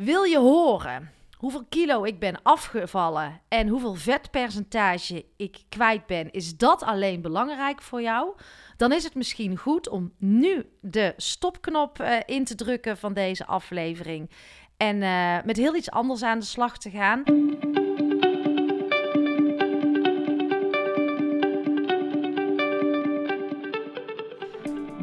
[0.00, 6.30] Wil je horen hoeveel kilo ik ben afgevallen en hoeveel vetpercentage ik kwijt ben?
[6.30, 8.34] Is dat alleen belangrijk voor jou?
[8.76, 13.46] Dan is het misschien goed om nu de stopknop uh, in te drukken van deze
[13.46, 14.30] aflevering
[14.76, 17.22] en uh, met heel iets anders aan de slag te gaan.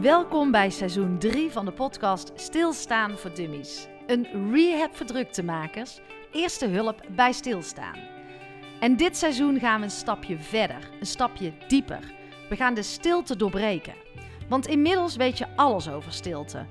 [0.02, 3.88] Welkom bij seizoen 3 van de podcast Stilstaan voor Dummies.
[4.08, 6.00] Een rehab voor druktemakers,
[6.32, 8.00] eerste hulp bij stilstaan.
[8.80, 12.14] En dit seizoen gaan we een stapje verder, een stapje dieper.
[12.50, 13.94] We gaan de stilte doorbreken.
[14.50, 16.66] Want inmiddels weet je alles over stilte.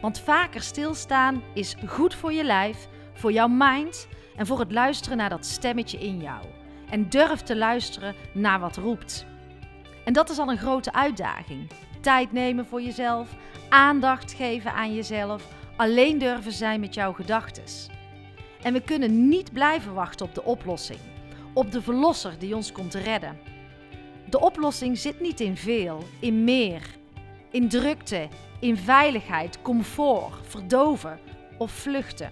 [0.00, 5.18] Want vaker stilstaan is goed voor je lijf, voor jouw mind en voor het luisteren
[5.18, 6.44] naar dat stemmetje in jou.
[6.90, 9.26] En durf te luisteren naar wat roept.
[10.04, 11.70] En dat is al een grote uitdaging.
[12.00, 13.30] Tijd nemen voor jezelf,
[13.68, 17.64] aandacht geven aan jezelf, alleen durven zijn met jouw gedachten.
[18.62, 20.98] En we kunnen niet blijven wachten op de oplossing,
[21.52, 23.38] op de verlosser die ons komt redden.
[24.30, 26.82] De oplossing zit niet in veel, in meer,
[27.50, 28.28] in drukte,
[28.60, 31.18] in veiligheid, comfort, verdoven
[31.58, 32.30] of vluchten.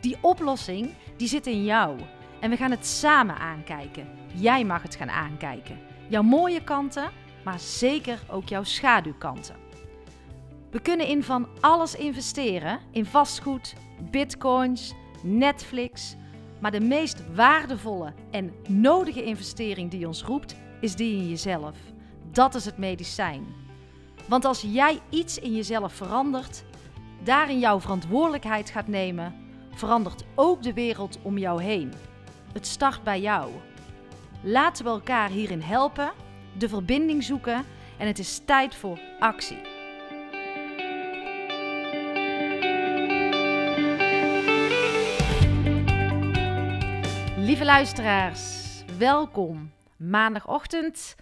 [0.00, 1.98] Die oplossing die zit in jou
[2.40, 4.08] en we gaan het samen aankijken.
[4.34, 5.78] Jij mag het gaan aankijken.
[6.08, 7.10] Jouw mooie kanten,
[7.44, 9.63] maar zeker ook jouw schaduwkanten.
[10.74, 13.74] We kunnen in van alles investeren: in vastgoed,
[14.10, 16.16] bitcoins, Netflix.
[16.60, 21.76] Maar de meest waardevolle en nodige investering die ons roept, is die in jezelf.
[22.32, 23.46] Dat is het medicijn.
[24.28, 26.64] Want als jij iets in jezelf verandert,
[27.24, 29.34] daarin jouw verantwoordelijkheid gaat nemen,
[29.74, 31.92] verandert ook de wereld om jou heen.
[32.52, 33.50] Het start bij jou.
[34.42, 36.12] Laten we elkaar hierin helpen,
[36.58, 37.64] de verbinding zoeken
[37.98, 39.73] en het is tijd voor actie.
[47.54, 49.72] Lieve luisteraars, welkom.
[49.96, 51.14] Maandagochtend.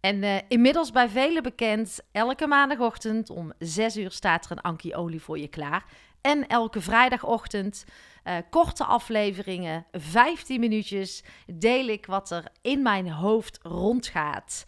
[0.00, 4.94] En uh, inmiddels bij velen bekend, elke maandagochtend om 6 uur staat er een Ankie
[4.94, 5.84] Olie voor je klaar.
[6.20, 7.84] En elke vrijdagochtend
[8.24, 14.64] uh, korte afleveringen, 15 minuutjes, deel ik wat er in mijn hoofd rondgaat.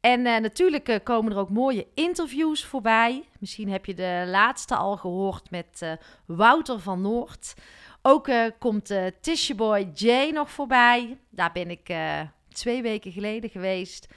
[0.00, 3.24] En uh, natuurlijk komen er ook mooie interviews voorbij.
[3.38, 7.54] Misschien heb je de laatste al gehoord met Wouter van Noord.
[8.02, 11.18] Ook uh, komt uh, Tisha Boy Jay nog voorbij.
[11.30, 12.20] Daar ben ik uh,
[12.52, 14.08] twee weken geleden geweest.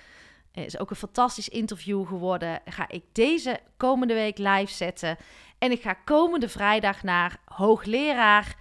[0.51, 2.61] is ook een fantastisch interview geworden.
[2.65, 5.17] Ga ik deze komende week live zetten.
[5.57, 8.55] En ik ga komende vrijdag naar hoogleraar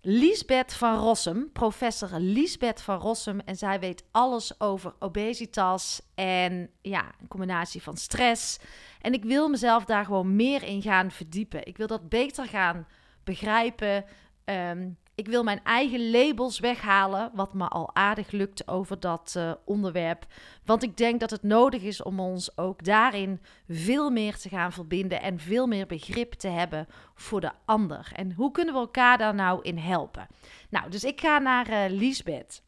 [0.00, 3.40] Liesbeth van Rossum, professor Liesbeth van Rossum.
[3.40, 8.58] En zij weet alles over obesitas en ja, een combinatie van stress.
[9.00, 11.66] En ik wil mezelf daar gewoon meer in gaan verdiepen.
[11.66, 12.86] Ik wil dat beter gaan
[13.24, 14.04] begrijpen.
[14.44, 19.52] Ehm, ik wil mijn eigen labels weghalen, wat me al aardig lukt over dat uh,
[19.64, 20.26] onderwerp.
[20.64, 24.72] Want ik denk dat het nodig is om ons ook daarin veel meer te gaan
[24.72, 28.12] verbinden en veel meer begrip te hebben voor de ander.
[28.14, 30.26] En hoe kunnen we elkaar daar nou in helpen?
[30.68, 32.62] Nou, dus ik ga naar uh, Liesbeth.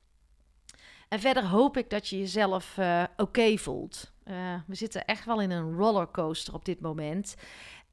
[1.08, 4.12] En verder hoop ik dat je jezelf uh, oké voelt.
[4.66, 7.36] we zitten echt wel in een rollercoaster op dit moment.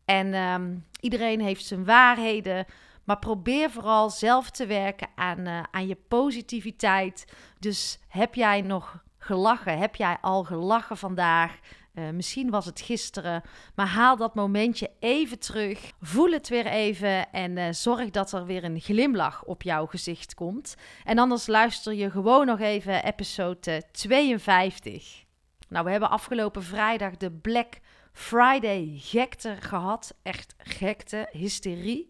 [0.06, 2.66] En um, iedereen heeft zijn waarheden.
[3.04, 7.34] Maar probeer vooral zelf te werken aan, uh, aan je positiviteit.
[7.60, 9.78] Dus heb jij nog gelachen?
[9.78, 11.60] Heb jij al gelachen vandaag?
[11.94, 13.42] Uh, misschien was het gisteren,
[13.76, 15.92] maar haal dat momentje even terug.
[16.02, 20.34] Voel het weer even en uh, zorg dat er weer een glimlach op jouw gezicht
[20.34, 20.76] komt.
[21.04, 25.24] En anders luister je gewoon nog even episode 52.
[25.70, 27.80] Nou, we hebben afgelopen vrijdag de Black
[28.14, 30.16] Friday gekte gehad.
[30.22, 32.10] Echt gekte, hysterie.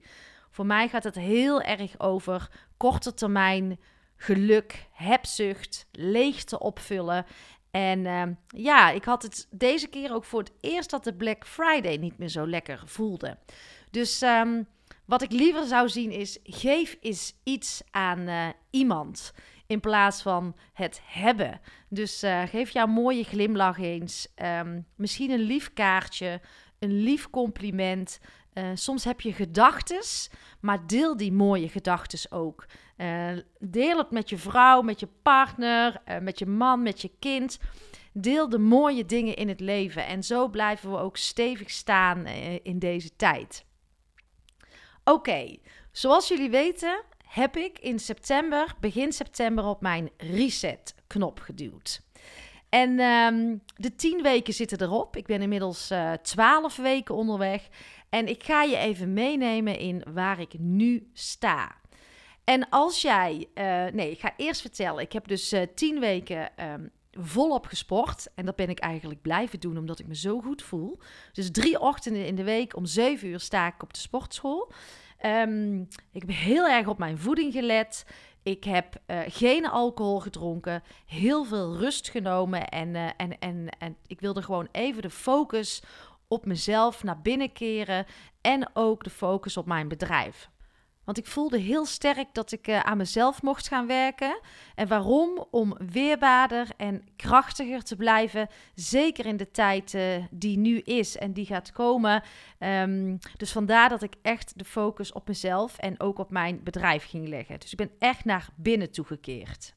[0.50, 3.80] Voor mij gaat het heel erg over korte termijn
[4.16, 7.26] geluk, hebzucht, leegte opvullen.
[7.72, 11.48] En uh, ja, ik had het deze keer ook voor het eerst dat de Black
[11.48, 13.38] Friday niet meer zo lekker voelde.
[13.92, 14.68] Dus um,
[15.06, 19.34] wat ik liever zou zien is: geef eens iets aan uh, iemand
[19.74, 21.62] in plaats van het hebben.
[21.90, 24.28] Dus uh, geef jouw mooie glimlach eens.
[24.36, 26.42] Um, misschien een lief kaartje,
[26.80, 28.20] een lief compliment.
[28.54, 30.30] Uh, soms heb je gedachtes,
[30.62, 32.66] maar deel die mooie gedachtes ook.
[32.98, 37.60] Uh, deel het met je vrouw, met je partner, met je man, met je kind.
[38.14, 40.06] Deel de mooie dingen in het leven.
[40.06, 42.26] En zo blijven we ook stevig staan
[42.64, 43.66] in deze tijd.
[45.04, 45.58] Oké,
[45.92, 47.04] zoals jullie weten
[47.34, 52.02] heb ik in september, begin september, op mijn reset-knop geduwd.
[52.70, 55.16] En ehm, de tien weken zitten erop.
[55.16, 57.68] Ik ben inmiddels uh, twaalf weken onderweg.
[58.10, 61.76] En ik ga je even meenemen in waar ik nu sta.
[62.44, 65.04] En als jij, uh, nee, ik ga eerst vertellen.
[65.04, 68.28] Ik heb dus uh, tien weken um, volop gesport.
[68.36, 71.00] En dat ben ik eigenlijk blijven doen, omdat ik me zo goed voel.
[71.32, 74.72] Dus drie ochtenden in de week om zeven uur sta ik op de sportschool.
[75.26, 78.06] Um, ik heb heel erg op mijn voeding gelet.
[78.44, 83.98] Ik heb uh, geen alcohol gedronken, heel veel rust genomen en, uh, en, en, en
[84.08, 85.84] ik wilde gewoon even de focus
[86.28, 88.06] op mezelf naar binnen keren
[88.42, 90.50] en ook de focus op mijn bedrijf.
[91.06, 94.40] Want ik voelde heel sterk dat ik uh, aan mezelf mocht gaan werken.
[94.76, 95.46] En waarom?
[95.52, 98.48] Om weerbaarder en krachtiger te blijven.
[98.76, 102.24] Zeker in de tijd uh, die nu is en die gaat komen.
[102.60, 107.06] Um, dus vandaar dat ik echt de focus op mezelf en ook op mijn bedrijf
[107.06, 107.60] ging leggen.
[107.60, 109.74] Dus ik ben echt naar binnen toegekeerd.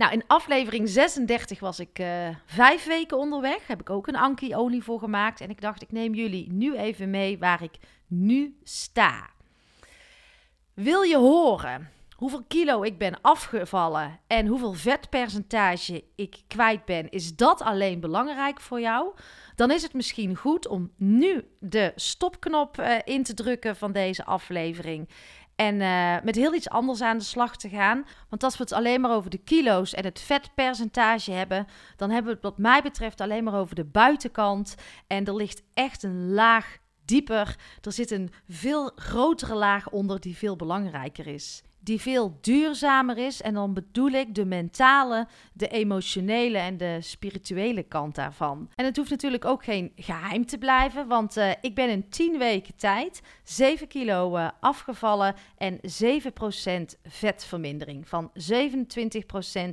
[0.00, 3.66] Nou, in aflevering 36 was ik uh, vijf weken onderweg.
[3.66, 5.40] Heb ik ook een Anki-olie voor gemaakt.
[5.40, 9.30] En ik dacht, ik neem jullie nu even mee waar ik nu sta.
[10.82, 17.10] Wil je horen hoeveel kilo ik ben afgevallen en hoeveel vetpercentage ik kwijt ben?
[17.10, 19.14] Is dat alleen belangrijk voor jou?
[19.54, 24.24] Dan is het misschien goed om nu de stopknop uh, in te drukken van deze
[24.24, 25.08] aflevering.
[25.56, 28.06] En uh, met heel iets anders aan de slag te gaan.
[28.28, 31.66] Want als we het alleen maar over de kilo's en het vetpercentage hebben,
[31.96, 34.74] dan hebben we het wat mij betreft alleen maar over de buitenkant.
[35.06, 36.78] En er ligt echt een laag
[37.10, 37.56] dieper.
[37.80, 41.62] Er zit een veel grotere laag onder die veel belangrijker is.
[41.82, 43.42] Die veel duurzamer is.
[43.42, 48.70] En dan bedoel ik de mentale, de emotionele en de spirituele kant daarvan.
[48.74, 51.06] En het hoeft natuurlijk ook geen geheim te blijven.
[51.06, 55.80] Want uh, ik ben in 10 weken tijd 7 kilo uh, afgevallen en 7%
[57.04, 58.08] vetvermindering.
[58.08, 58.30] Van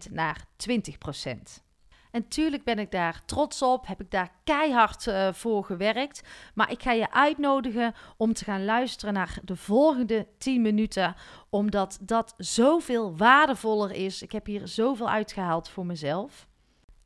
[0.07, 1.66] 27% naar 20%.
[2.11, 6.21] En tuurlijk ben ik daar trots op, heb ik daar keihard uh, voor gewerkt.
[6.53, 11.15] Maar ik ga je uitnodigen om te gaan luisteren naar de volgende 10 minuten,
[11.49, 14.21] omdat dat zoveel waardevoller is.
[14.21, 16.47] Ik heb hier zoveel uitgehaald voor mezelf.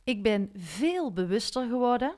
[0.03, 2.15] Ik ben veel bewuster geworden.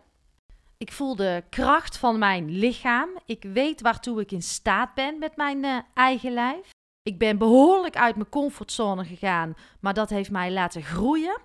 [0.77, 3.09] Ik voel de kracht van mijn lichaam.
[3.25, 6.71] Ik weet waartoe ik in staat ben met mijn uh, eigen lijf.
[7.03, 11.41] Ik ben behoorlijk uit mijn comfortzone gegaan, maar dat heeft mij laten groeien.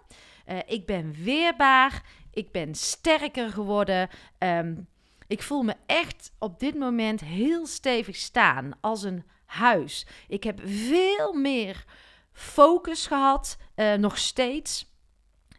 [0.49, 2.03] Uh, ik ben weerbaar.
[2.31, 4.09] Ik ben sterker geworden.
[4.39, 4.89] Um,
[5.27, 10.07] ik voel me echt op dit moment heel stevig staan als een huis.
[10.29, 11.85] Ik heb veel meer
[12.33, 14.87] focus gehad, uh, nog steeds.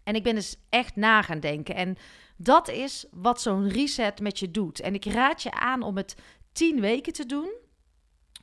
[0.04, 1.76] En ik ben dus echt na gaan denken.
[1.76, 1.98] En
[2.38, 4.80] dat is wat zo'n reset met je doet.
[4.80, 6.16] En ik raad je aan om het
[6.52, 7.52] tien weken te doen.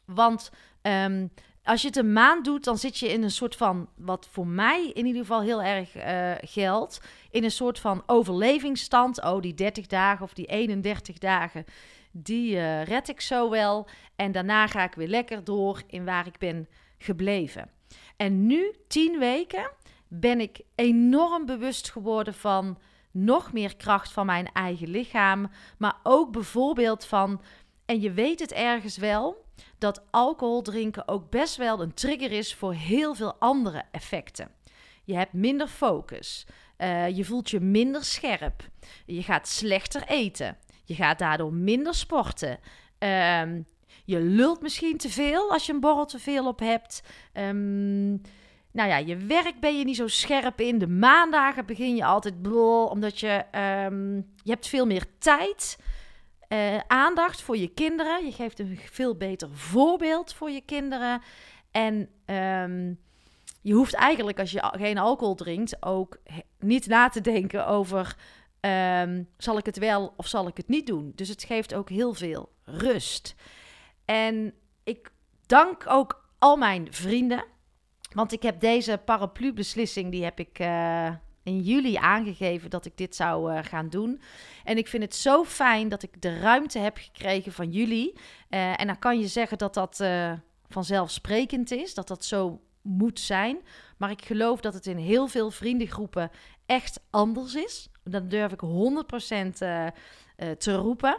[0.04, 0.50] Want
[0.82, 1.32] um,
[1.66, 4.46] als je het een maand doet, dan zit je in een soort van, wat voor
[4.46, 9.22] mij in ieder geval heel erg uh, geldt, in een soort van overlevingsstand.
[9.22, 11.64] Oh, die 30 dagen of die 31 dagen,
[12.10, 13.86] die uh, red ik zo wel.
[14.16, 16.68] En daarna ga ik weer lekker door in waar ik ben
[16.98, 17.70] gebleven.
[18.16, 19.70] En nu, 10 weken,
[20.08, 22.78] ben ik enorm bewust geworden van
[23.10, 25.50] nog meer kracht van mijn eigen lichaam.
[25.78, 27.40] Maar ook bijvoorbeeld van,
[27.84, 29.45] en je weet het ergens wel
[29.78, 34.50] dat alcohol drinken ook best wel een trigger is voor heel veel andere effecten.
[35.04, 36.46] Je hebt minder focus.
[36.78, 38.68] Uh, je voelt je minder scherp.
[39.06, 40.56] Je gaat slechter eten.
[40.84, 42.58] Je gaat daardoor minder sporten.
[42.98, 43.42] Uh,
[44.04, 47.02] je lult misschien te veel als je een borrel te veel op hebt.
[47.32, 48.20] Um,
[48.72, 50.78] nou ja, je werk ben je niet zo scherp in.
[50.78, 53.44] De maandagen begin je altijd blol, omdat je,
[53.86, 55.78] um, je hebt veel meer tijd
[56.48, 58.24] uh, aandacht voor je kinderen.
[58.24, 61.22] Je geeft een veel beter voorbeeld voor je kinderen.
[61.70, 62.98] En um,
[63.62, 66.18] je hoeft eigenlijk, als je geen alcohol drinkt, ook
[66.58, 68.16] niet na te denken over:
[68.60, 71.12] um, zal ik het wel of zal ik het niet doen?
[71.14, 73.34] Dus het geeft ook heel veel rust.
[74.04, 75.10] En ik
[75.46, 77.44] dank ook al mijn vrienden.
[78.12, 81.14] Want ik heb deze paraplu-beslissing, die heb ik uh,
[81.46, 84.20] in juli aangegeven dat ik dit zou uh, gaan doen.
[84.64, 88.12] En ik vind het zo fijn dat ik de ruimte heb gekregen van jullie.
[88.50, 90.32] Uh, en dan kan je zeggen dat dat uh,
[90.68, 93.58] vanzelfsprekend is, dat dat zo moet zijn.
[93.96, 96.30] Maar ik geloof dat het in heel veel vriendengroepen
[96.66, 97.88] echt anders is.
[98.04, 99.48] Dat durf ik 100%
[100.58, 101.16] te roepen.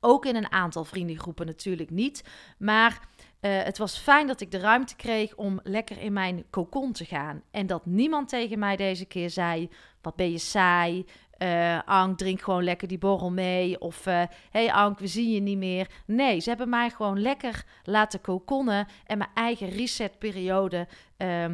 [0.00, 2.24] Ook in een aantal vriendengroepen natuurlijk niet.
[2.58, 3.08] Maar
[3.40, 7.04] uh, het was fijn dat ik de ruimte kreeg om lekker in mijn cocon te
[7.04, 7.42] gaan.
[7.50, 9.70] En dat niemand tegen mij deze keer zei:
[10.02, 11.04] Wat ben je saai?
[11.38, 13.80] Uh, Ank, drink gewoon lekker die borrel mee.
[13.80, 15.90] Of hé uh, hey Ank, we zien je niet meer.
[16.06, 20.86] Nee, ze hebben mij gewoon lekker laten kokonnen en mijn eigen resetperiode
[21.18, 21.44] uh,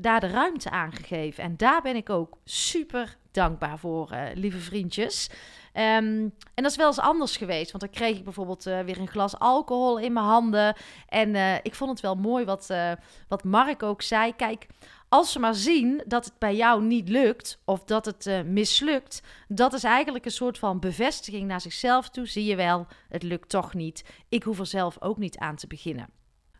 [0.00, 1.44] daar de ruimte aan gegeven.
[1.44, 5.30] En daar ben ik ook super dankbaar voor, lieve vriendjes.
[5.74, 7.70] Um, en dat is wel eens anders geweest.
[7.70, 10.76] Want dan kreeg ik bijvoorbeeld uh, weer een glas alcohol in mijn handen.
[11.08, 12.92] En uh, ik vond het wel mooi wat, uh,
[13.28, 14.36] wat Mark ook zei.
[14.36, 14.66] Kijk,
[15.08, 19.72] als ze maar zien dat het bij jou niet lukt of dat het mislukt, dat
[19.72, 22.26] is eigenlijk een soort van bevestiging naar zichzelf toe.
[22.26, 24.04] Zie je wel, het lukt toch niet.
[24.28, 26.08] Ik hoef er zelf ook niet aan te beginnen.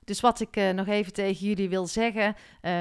[0.05, 2.37] Dus wat ik nog even tegen jullie wil zeggen,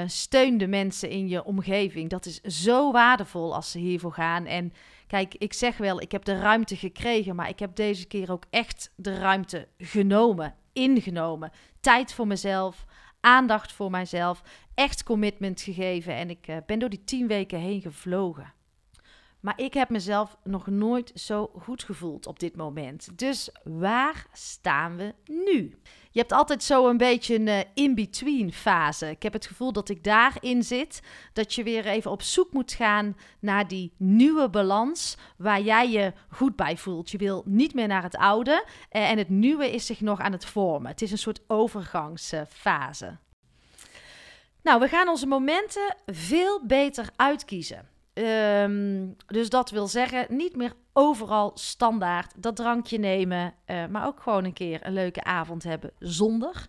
[0.06, 2.10] steun de mensen in je omgeving.
[2.10, 4.46] Dat is zo waardevol als ze hiervoor gaan.
[4.46, 4.74] En
[5.10, 8.44] kijk, ik zeg wel, ik heb de ruimte gekregen, maar ik heb deze keer ook
[8.50, 11.52] echt de ruimte genomen, ingenomen.
[11.80, 12.86] Tijd voor mezelf,
[13.20, 14.42] aandacht voor mijzelf,
[14.74, 16.16] echt commitment gegeven.
[16.16, 18.54] En ik uh, ben door die tien weken heen gevlogen.
[19.40, 23.18] Maar ik heb mezelf nog nooit zo goed gevoeld op dit moment.
[23.18, 25.80] Dus waar staan we nu?
[26.12, 29.10] Je hebt altijd zo een beetje een uh, in-between fase.
[29.10, 31.02] Ik heb het gevoel dat ik daarin zit.
[31.34, 36.14] Dat je weer even op zoek moet gaan naar die nieuwe balans waar jij je
[36.30, 37.12] goed bij voelt.
[37.12, 40.32] Je wil niet meer naar het oude uh, en het nieuwe is zich nog aan
[40.32, 40.92] het vormen.
[40.92, 43.18] Het is een soort overgangsfase.
[44.64, 47.88] Nou, we gaan onze momenten veel beter uitkiezen.
[48.20, 54.22] Um, dus dat wil zeggen, niet meer overal standaard dat drankje nemen, uh, maar ook
[54.22, 56.68] gewoon een keer een leuke avond hebben zonder.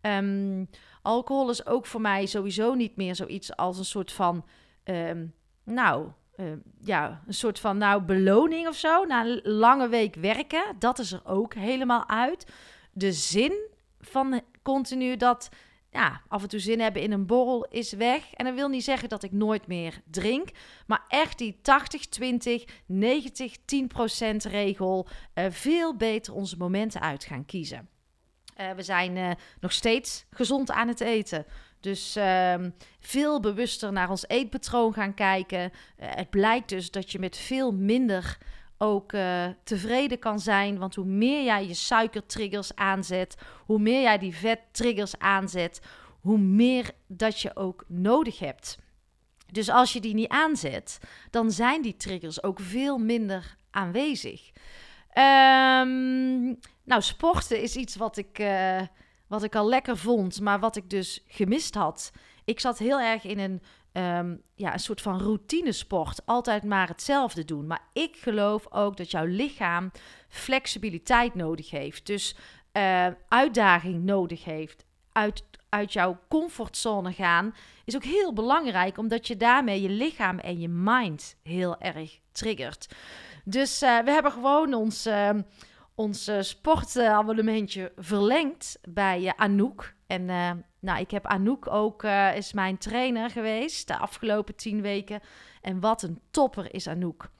[0.00, 0.68] Um,
[1.02, 4.44] alcohol is ook voor mij sowieso niet meer zoiets als een soort van,
[4.84, 6.46] um, nou, uh,
[6.80, 9.04] ja, een soort van nou beloning of zo.
[9.04, 12.52] Na een lange week werken, dat is er ook helemaal uit.
[12.92, 13.52] De zin
[14.00, 15.48] van continu dat
[15.90, 18.32] ja, af en toe zin hebben in een borrel is weg.
[18.34, 20.48] En dat wil niet zeggen dat ik nooit meer drink.
[20.86, 25.08] Maar echt die 80, 20, 90, 10% regel.
[25.34, 27.88] Uh, veel beter onze momenten uit gaan kiezen.
[28.60, 29.30] Uh, we zijn uh,
[29.60, 31.46] nog steeds gezond aan het eten.
[31.80, 35.72] Dus ehm, veel bewuster naar ons eetpatroon gaan kijken.
[35.96, 38.38] het blijkt dus dat je met veel minder
[38.78, 40.78] ook uh, tevreden kan zijn.
[40.78, 45.80] Want hoe meer jij je suikertriggers aanzet, hoe meer jij die vettriggers aanzet,
[46.20, 48.78] hoe meer dat je ook nodig hebt.
[49.52, 50.98] Dus als je die niet aanzet,
[51.30, 54.50] dan zijn die triggers ook veel minder aanwezig.
[55.14, 58.80] Um, nou, sporten is iets wat ik, uh,
[59.26, 62.10] wat ik al lekker vond, maar wat ik dus gemist had.
[62.44, 63.62] Ik zat heel erg in een
[63.98, 66.26] um, ja, een soort van routinesport.
[66.26, 67.66] Altijd maar hetzelfde doen.
[67.66, 69.90] Maar ik geloof ook dat jouw lichaam
[70.28, 72.06] flexibiliteit nodig heeft.
[72.06, 72.36] Dus
[72.72, 74.84] uh, uitdaging nodig heeft.
[75.12, 80.60] Uit, uit jouw comfortzone gaan is ook heel belangrijk, omdat je daarmee je lichaam en
[80.60, 82.88] je mind heel erg triggert.
[83.44, 85.30] Dus uh, we hebben gewoon ons, uh,
[85.94, 89.96] ons sportabonnementje verlengd bij Anouk.
[90.06, 90.30] En
[90.80, 95.20] nou, ik heb Anouk ook, uh, is mijn trainer geweest de afgelopen tien weken.
[95.60, 97.30] En wat een topper is Anouk.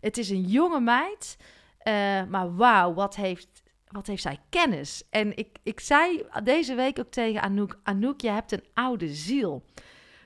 [0.00, 1.92] Het is een jonge meid, uh,
[2.24, 5.02] maar wauw, wat heeft, wat heeft zij kennis.
[5.10, 9.64] En ik, ik zei deze week ook tegen Anouk, Anouk, je hebt een oude ziel.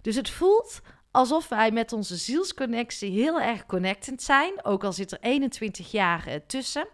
[0.02, 4.64] Dus het voelt alsof wij met onze zielsconnectie heel erg connected zijn.
[4.64, 6.88] Ook al zit er 21 jaar uh, tussen.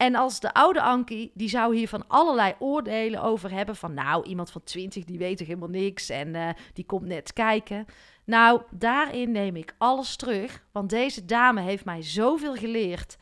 [0.00, 3.76] En als de oude Ankie, die zou hier van allerlei oordelen over hebben.
[3.76, 7.32] Van nou, iemand van 20 die weet toch helemaal niks en uh, die komt net
[7.32, 7.86] kijken.
[8.24, 10.64] Nou, daarin neem ik alles terug.
[10.72, 13.18] Want deze dame heeft mij zoveel geleerd.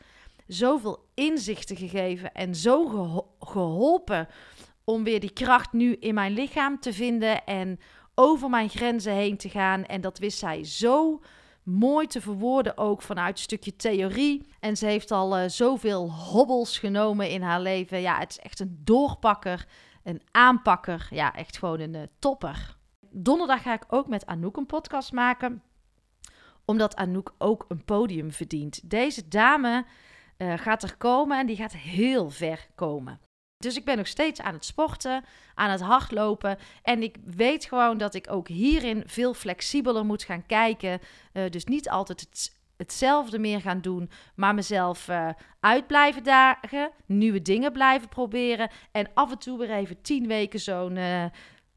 [0.47, 4.27] Zoveel inzichten gegeven en zo geho geholpen
[4.83, 7.45] om weer die kracht nu in mijn lichaam te vinden.
[7.45, 7.79] En
[8.15, 9.85] over mijn grenzen heen te gaan.
[9.85, 11.21] En dat wist zij zo
[11.69, 14.47] mooi te verwoorden ook vanuit een stukje theorie.
[14.59, 18.01] En ze heeft al uh, zoveel hobbels genomen in haar leven.
[18.01, 19.67] Ja, het is echt een doorpakker,
[20.03, 21.07] een aanpakker.
[21.09, 22.77] Ja, echt gewoon een uh, topper.
[23.11, 25.63] Donderdag ga ik ook met Anouk een podcast maken.
[26.65, 28.89] Omdat Anouk ook een podium verdient.
[28.89, 29.85] Deze dame
[30.37, 33.19] uh, gaat er komen en die gaat heel ver komen.
[33.59, 35.23] Dus ik ben nog steeds aan het sporten,
[35.53, 36.57] aan het hardlopen.
[36.81, 40.99] En ik weet gewoon dat ik ook hierin veel flexibeler moet gaan kijken.
[41.33, 46.91] Uh, dus niet altijd het, hetzelfde meer gaan doen, maar mezelf uh, uit blijven dagen.
[47.05, 48.69] Nieuwe dingen blijven proberen.
[48.91, 51.25] En af en toe weer even tien weken zo'n uh,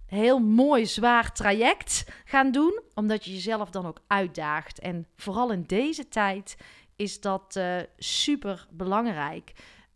[0.06, 2.80] heel mooi zwaar traject gaan doen.
[2.94, 4.78] Omdat je jezelf dan ook uitdaagt.
[4.78, 6.56] En vooral in deze tijd
[6.96, 7.60] is dat
[7.98, 9.52] super belangrijk.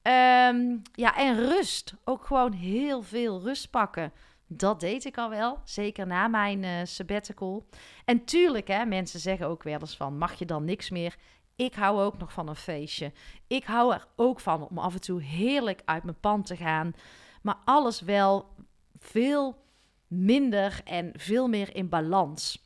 [0.06, 1.94] Um, ja, en rust.
[2.04, 4.12] Ook gewoon heel veel rust pakken.
[4.46, 7.66] Dat deed ik al wel, zeker na mijn uh, sabbatical.
[8.04, 11.16] En tuurlijk, hè, mensen zeggen ook wel eens van, mag je dan niks meer?
[11.56, 13.12] Ik hou ook nog van een feestje.
[13.46, 16.94] Ik hou er ook van om af en toe heerlijk uit mijn pan te gaan.
[17.42, 18.54] Maar alles wel
[18.98, 19.64] veel
[20.06, 22.64] minder en veel meer in balans.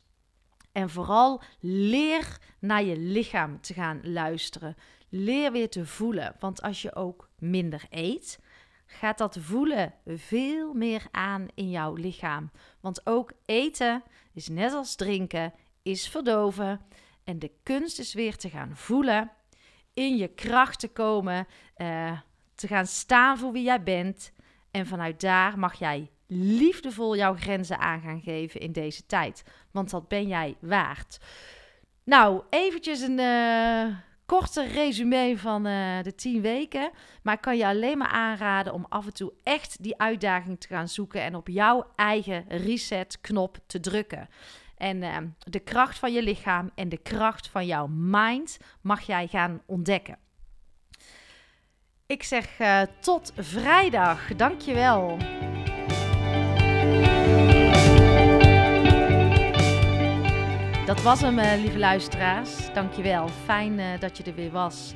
[0.71, 4.75] En vooral leer naar je lichaam te gaan luisteren.
[5.09, 6.35] Leer weer te voelen.
[6.39, 8.39] Want als je ook minder eet,
[8.85, 12.51] gaat dat voelen veel meer aan in jouw lichaam.
[12.79, 16.81] Want ook eten is net als drinken, is verdoven.
[17.23, 19.31] En de kunst is weer te gaan voelen,
[19.93, 22.19] in je kracht te komen, uh,
[22.55, 24.33] te gaan staan voor wie jij bent.
[24.71, 29.43] En vanuit daar mag jij liefdevol jouw grenzen aan gaan geven in deze tijd.
[29.71, 31.17] Want dat ben jij waard.
[32.03, 33.97] Nou, eventjes een uh,
[34.37, 36.91] korte resume van uh, de 10 weken.
[37.23, 40.67] Maar ik kan je alleen maar aanraden om af en toe echt die uitdaging te
[40.67, 44.29] gaan zoeken en op jouw eigen reset-knop te drukken.
[44.77, 49.27] En uh, de kracht van je lichaam en de kracht van jouw mind mag jij
[49.27, 50.17] gaan ontdekken.
[52.05, 54.35] Ik zeg uh, tot vrijdag.
[54.35, 55.17] Dankjewel.
[60.91, 62.73] Dat was hem, uh, lieve luisteraars.
[62.73, 63.27] Dankjewel.
[63.27, 64.93] Fijn uh, dat je er weer was.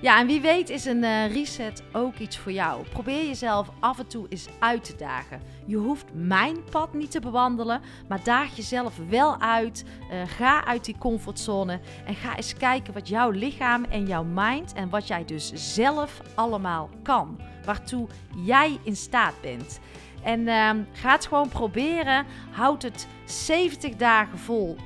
[0.00, 2.84] Ja, en wie weet is een uh, reset ook iets voor jou.
[2.88, 5.40] Probeer jezelf af en toe eens uit te dagen.
[5.66, 9.84] Je hoeft mijn pad niet te bewandelen, maar daag jezelf wel uit.
[10.26, 14.88] Ga uit die comfortzone en ga eens kijken wat jouw lichaam en jouw mind en
[14.88, 17.40] wat jij dus zelf allemaal kan.
[17.64, 19.80] Waartoe jij in staat bent.
[20.22, 22.26] En uh, ga het gewoon proberen.
[22.50, 24.76] Houd het 70 dagen vol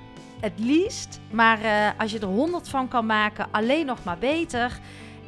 [0.46, 1.20] het liefst.
[1.30, 4.78] Maar uh, als je er 100 van kan maken, alleen nog maar beter.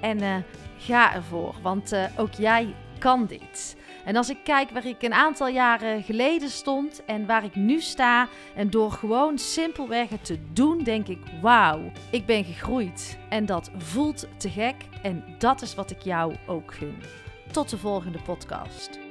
[0.01, 0.35] En uh,
[0.79, 3.77] ga ervoor, want uh, ook jij kan dit.
[4.05, 7.81] En als ik kijk waar ik een aantal jaren geleden stond en waar ik nu
[7.81, 13.19] sta, en door gewoon simpelweg het te doen, denk ik: wauw, ik ben gegroeid.
[13.29, 14.77] En dat voelt te gek.
[15.03, 17.03] En dat is wat ik jou ook gun.
[17.53, 19.08] Tot de volgende podcast.